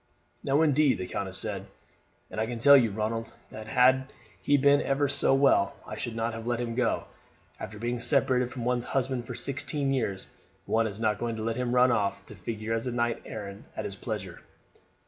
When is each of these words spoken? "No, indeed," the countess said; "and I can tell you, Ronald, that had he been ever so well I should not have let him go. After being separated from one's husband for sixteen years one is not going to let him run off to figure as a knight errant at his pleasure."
"No, 0.43 0.63
indeed," 0.63 0.97
the 0.97 1.05
countess 1.05 1.37
said; 1.37 1.67
"and 2.31 2.41
I 2.41 2.47
can 2.47 2.57
tell 2.57 2.75
you, 2.75 2.89
Ronald, 2.89 3.29
that 3.51 3.67
had 3.67 4.11
he 4.41 4.57
been 4.57 4.81
ever 4.81 5.07
so 5.07 5.35
well 5.35 5.75
I 5.85 5.95
should 5.95 6.15
not 6.15 6.33
have 6.33 6.47
let 6.47 6.59
him 6.59 6.73
go. 6.73 7.03
After 7.59 7.77
being 7.77 7.99
separated 8.01 8.51
from 8.51 8.65
one's 8.65 8.85
husband 8.97 9.27
for 9.27 9.35
sixteen 9.35 9.93
years 9.93 10.27
one 10.65 10.87
is 10.87 10.99
not 10.99 11.19
going 11.19 11.35
to 11.35 11.43
let 11.43 11.55
him 11.55 11.75
run 11.75 11.91
off 11.91 12.25
to 12.25 12.33
figure 12.35 12.73
as 12.73 12.87
a 12.87 12.91
knight 12.91 13.21
errant 13.27 13.65
at 13.77 13.85
his 13.85 13.95
pleasure." 13.95 14.41